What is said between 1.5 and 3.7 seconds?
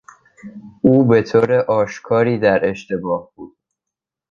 آشکاری در اشتباه بود.